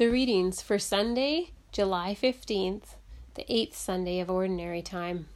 [0.00, 2.94] The readings for Sunday, July 15th,
[3.34, 5.26] the eighth Sunday of Ordinary Time.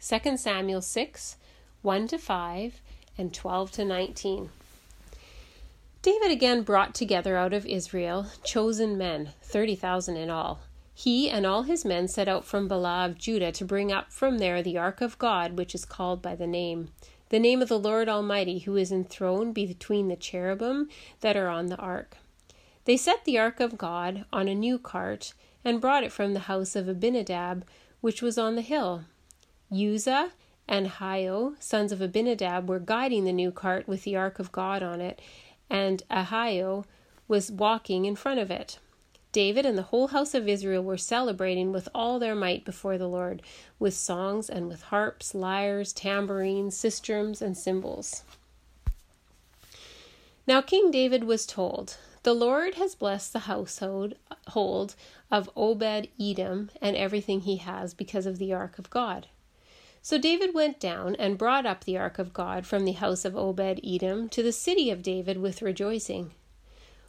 [0.00, 1.36] 2 Samuel 6,
[1.82, 2.80] 1 to 5,
[3.16, 4.50] and 12 to 19.
[6.02, 10.62] David again brought together out of Israel chosen men, 30,000 in all.
[10.92, 14.38] He and all his men set out from Baalah of Judah to bring up from
[14.38, 16.88] there the ark of God, which is called by the name,
[17.28, 20.88] the name of the Lord Almighty, who is enthroned between the cherubim
[21.20, 22.16] that are on the ark.
[22.88, 26.48] They set the ark of God on a new cart and brought it from the
[26.48, 27.66] house of Abinadab,
[28.00, 29.04] which was on the hill.
[29.70, 30.30] Uzzah
[30.66, 34.82] and Ahio, sons of Abinadab, were guiding the new cart with the ark of God
[34.82, 35.20] on it,
[35.68, 36.86] and Ahio
[37.28, 38.78] was walking in front of it.
[39.32, 43.06] David and the whole house of Israel were celebrating with all their might before the
[43.06, 43.42] Lord,
[43.78, 48.24] with songs and with harps, lyres, tambourines, sistrums, and cymbals.
[50.46, 54.14] Now King David was told, the Lord has blessed the household
[55.30, 59.26] of Obed Edom and everything he has because of the ark of God.
[60.02, 63.36] So David went down and brought up the ark of God from the house of
[63.36, 66.32] Obed Edom to the city of David with rejoicing.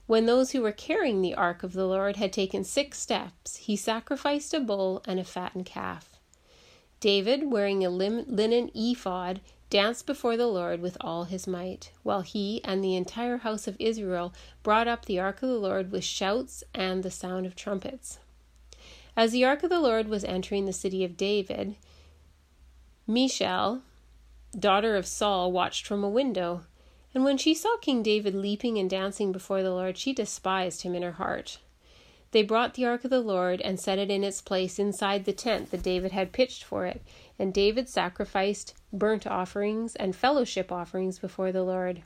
[0.06, 3.76] When those who were carrying the ark of the Lord had taken six steps, he
[3.76, 6.19] sacrificed a bull and a fattened calf.
[7.00, 12.62] David, wearing a linen ephod, danced before the Lord with all his might, while he
[12.64, 14.34] and the entire house of Israel
[14.64, 18.20] brought up the ark of the Lord with shouts and the sound of trumpets.
[19.16, 21.76] As the ark of the Lord was entering the city of David,
[23.08, 23.82] Michal,
[24.58, 26.64] daughter of Saul, watched from a window,
[27.14, 30.96] and when she saw King David leaping and dancing before the Lord, she despised him
[30.96, 31.60] in her heart.
[32.32, 35.34] They brought the ark of the Lord and set it in its place inside the
[35.34, 37.02] tent that David had pitched for it,
[37.40, 42.04] and David sacrificed burnt offerings and fellowship offerings before the Lord.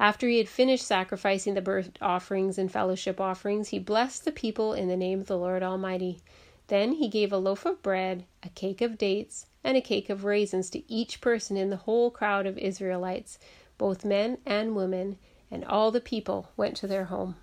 [0.00, 4.72] After he had finished sacrificing the burnt offerings and fellowship offerings, he blessed the people
[4.72, 6.20] in the name of the Lord Almighty.
[6.68, 10.24] Then he gave a loaf of bread, a cake of dates, and a cake of
[10.24, 13.38] raisins to each person in the whole crowd of Israelites,
[13.76, 15.18] both men and women,
[15.50, 17.36] and all the people went to their home.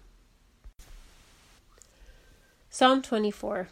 [2.73, 3.67] Psalm 24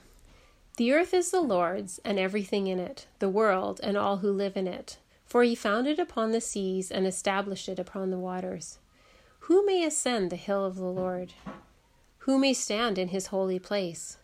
[0.75, 4.57] The earth is the Lord's, and everything in it, the world, and all who live
[4.57, 4.97] in it.
[5.25, 8.77] For he founded upon the seas and established it upon the waters.
[9.47, 11.31] Who may ascend the hill of the Lord?
[12.19, 14.17] Who may stand in his holy place?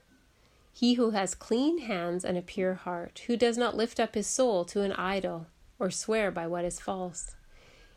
[0.74, 4.28] He who has clean hands and a pure heart, who does not lift up his
[4.28, 5.48] soul to an idol
[5.80, 7.38] or swear by what is false.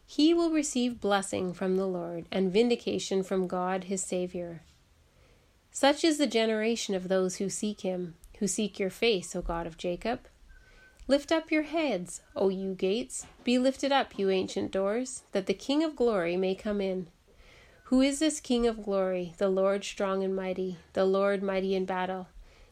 [0.06, 4.62] He will receive blessing from the Lord and vindication from God his Savior.
[5.80, 9.64] Such is the generation of those who seek him, who seek your face, O God
[9.64, 10.26] of Jacob.
[11.06, 15.54] Lift up your heads, O you gates, be lifted up, you ancient doors, that the
[15.54, 17.06] King of glory may come in.
[17.84, 21.84] Who is this King of glory, the Lord strong and mighty, the Lord mighty in
[21.84, 22.26] battle?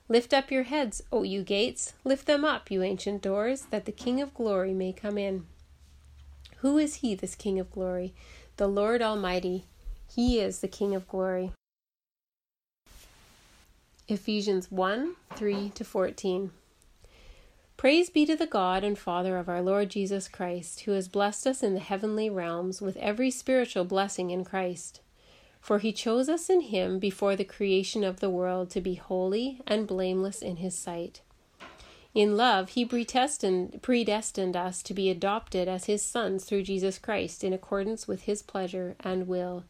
[0.08, 3.92] Lift up your heads, O you gates, lift them up, you ancient doors, that the
[3.92, 5.46] King of glory may come in.
[6.56, 8.14] Who is he, this King of glory?
[8.56, 9.66] The Lord Almighty.
[10.12, 11.52] He is the King of glory.
[14.08, 16.52] Ephesians 1 3 to 14.
[17.76, 21.44] Praise be to the God and Father of our Lord Jesus Christ, who has blessed
[21.44, 25.00] us in the heavenly realms with every spiritual blessing in Christ.
[25.60, 29.60] For he chose us in him before the creation of the world to be holy
[29.66, 31.20] and blameless in his sight.
[32.14, 37.42] In love, he predestined, predestined us to be adopted as his sons through Jesus Christ
[37.42, 39.64] in accordance with his pleasure and will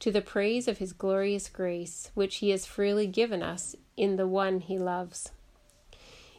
[0.00, 4.26] to the praise of his glorious grace, which he has freely given us in the
[4.26, 5.30] one he loves.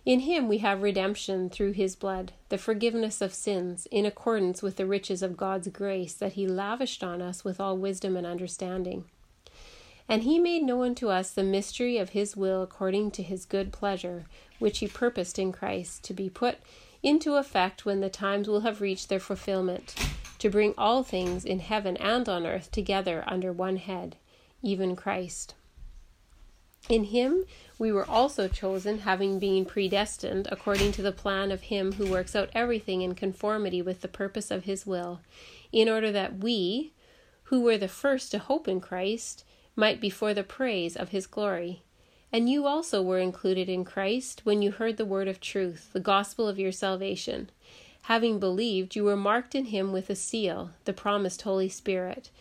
[0.04, 4.78] In him we have redemption through his blood, the forgiveness of sins, in accordance with
[4.78, 9.06] the riches of God's grace that he lavished on us with all wisdom and understanding.
[10.10, 13.72] And he made known to us the mystery of his will according to his good
[13.72, 14.26] pleasure,
[14.58, 16.58] which he purposed in Christ to be put
[17.04, 19.96] into effect when the times will have reached their fulfillment
[20.42, 24.16] to bring all things in heaven and on earth together under one head,
[24.64, 25.54] even Christ.
[26.90, 27.46] In him
[27.78, 32.36] we were also chosen, having been predestined according to the plan of him who works
[32.36, 35.22] out everything in conformity with the purpose of his will,
[35.72, 36.92] in order that we,
[37.44, 39.46] who were the first to hope in Christ,
[39.76, 41.84] might be for the praise of his glory.
[42.34, 46.00] And you also were included in Christ when you heard the word of truth, the
[46.00, 47.52] gospel of your salvation.
[48.06, 52.32] Having believed, you were marked in him with a seal, the promised Holy Spirit,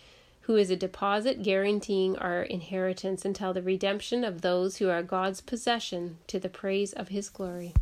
[0.43, 5.41] who is a deposit guaranteeing our inheritance until the redemption of those who are God's
[5.41, 7.75] possession to the praise of his glory.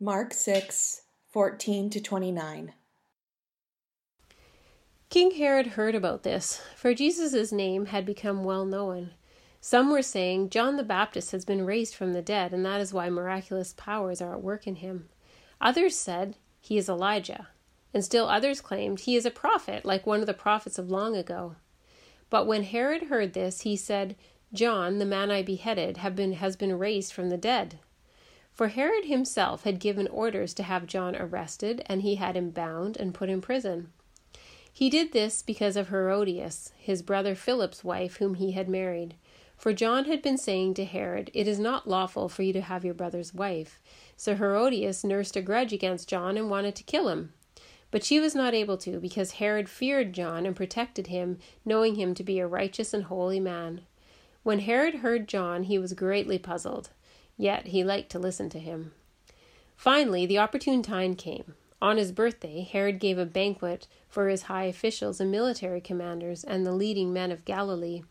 [0.00, 1.02] Mark 6
[1.32, 2.72] 14 to 29.
[5.10, 9.10] King Herod heard about this, for Jesus' name had become well known.
[9.60, 12.94] Some were saying John the Baptist has been raised from the dead, and that is
[12.94, 15.08] why miraculous powers are at work in him.
[15.60, 17.48] Others said he is Elijah,
[17.92, 21.16] and still others claimed he is a prophet, like one of the prophets of long
[21.16, 21.56] ago.
[22.30, 24.16] But when Herod heard this, he said,
[24.52, 27.78] John, the man I beheaded, been, has been raised from the dead.
[28.52, 32.96] For Herod himself had given orders to have John arrested, and he had him bound
[32.96, 33.92] and put in prison.
[34.72, 39.14] He did this because of Herodias, his brother Philip's wife, whom he had married.
[39.60, 42.82] For John had been saying to Herod, It is not lawful for you to have
[42.82, 43.78] your brother's wife.
[44.16, 47.34] So Herodias nursed a grudge against John and wanted to kill him.
[47.90, 52.14] But she was not able to, because Herod feared John and protected him, knowing him
[52.14, 53.82] to be a righteous and holy man.
[54.44, 56.88] When Herod heard John, he was greatly puzzled,
[57.36, 58.92] yet he liked to listen to him.
[59.76, 61.54] Finally, the opportune time came.
[61.82, 66.64] On his birthday, Herod gave a banquet for his high officials and military commanders and
[66.64, 68.04] the leading men of Galilee.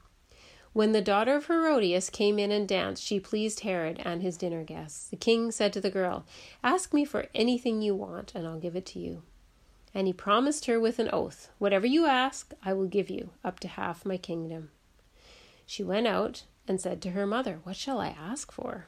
[0.74, 4.64] When the daughter of Herodias came in and danced, she pleased Herod and his dinner
[4.64, 5.08] guests.
[5.10, 6.26] The king said to the girl,
[6.64, 9.24] Ask me for anything you want, and I'll give it to you.
[9.94, 13.60] And he promised her with an oath, Whatever you ask, I will give you, up
[13.62, 14.70] to half my kingdom.
[15.66, 18.86] She went out and said to her mother, What shall I ask for?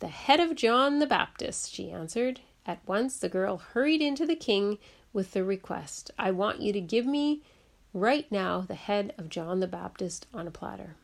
[0.00, 2.40] The head of John the Baptist, she answered.
[2.66, 4.78] At once the girl hurried into the king
[5.12, 7.42] with the request I want you to give me
[7.92, 10.96] right now the head of John the Baptist on a platter.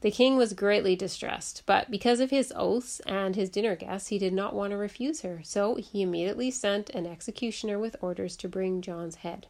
[0.00, 4.18] The king was greatly distressed, but because of his oaths and his dinner guests, he
[4.18, 8.48] did not want to refuse her, so he immediately sent an executioner with orders to
[8.48, 9.46] bring John's head.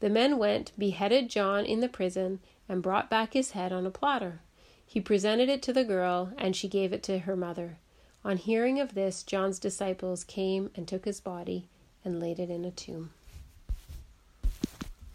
[0.00, 3.90] The men went, beheaded John in the prison, and brought back his head on a
[3.90, 4.40] platter.
[4.84, 7.78] He presented it to the girl, and she gave it to her mother.
[8.24, 11.68] On hearing of this, John's disciples came and took his body
[12.04, 13.12] and laid it in a tomb.